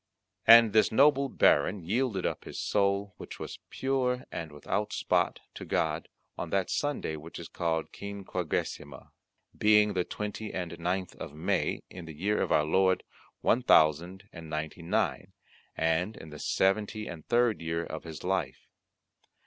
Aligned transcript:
And 0.47 0.73
this 0.73 0.91
noble 0.91 1.29
Baron 1.29 1.79
yielded 1.83 2.25
up 2.25 2.45
his 2.45 2.57
soul, 2.59 3.13
which 3.17 3.37
was 3.37 3.59
pure 3.69 4.25
and 4.31 4.51
without 4.51 4.93
spot, 4.93 5.41
to 5.53 5.63
God, 5.63 6.09
on 6.39 6.49
that 6.49 6.71
Sunday 6.71 7.15
which 7.15 7.37
is 7.37 7.47
called 7.47 7.93
Quinquagesima, 7.93 9.11
being 9.55 9.93
the 9.93 10.03
twenty 10.03 10.51
and 10.55 10.79
ninth 10.79 11.15
of 11.17 11.35
May, 11.35 11.83
in 11.91 12.05
the 12.05 12.15
year 12.15 12.41
of 12.41 12.51
our 12.51 12.65
Lord 12.65 13.03
one 13.41 13.61
thousand 13.61 14.27
and 14.33 14.49
ninety 14.49 14.81
and 14.81 14.89
nine, 14.89 15.33
and 15.77 16.17
in 16.17 16.31
the 16.31 16.39
seventy 16.39 17.05
and 17.05 17.23
third 17.27 17.61
year 17.61 17.83
of 17.83 18.03
his 18.03 18.23
life. 18.23 18.65